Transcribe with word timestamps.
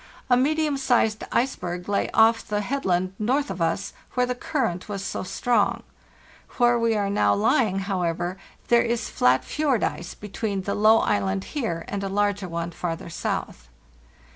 A 0.31 0.35
medium 0.35 0.77
sized 0.77 1.23
iceberg 1.31 1.87
lay 1.87 2.09
off 2.09 2.43
the 2.47 2.61
headland 2.61 3.13
north 3.19 3.51
of 3.51 3.61
us, 3.61 3.93
where 4.15 4.25
the 4.25 4.33
current 4.33 4.89
was 4.89 5.05
so 5.05 5.21
strong, 5.21 5.83
Where 6.57 6.79
we 6.79 6.95
are 6.95 7.07
now 7.07 7.35
lying, 7.35 7.77
however, 7.77 8.37
there 8.69 8.81
is 8.81 9.11
flat 9.11 9.43
fjord 9.45 9.83
ice 9.83 10.15
between 10.15 10.63
the 10.63 10.73
low 10.73 11.01
island 11.01 11.43
here 11.53 11.85
and 11.87 12.03
a 12.03 12.09
larger 12.09 12.49
one 12.49 12.71
farther 12.71 13.11
south. 13.11 13.67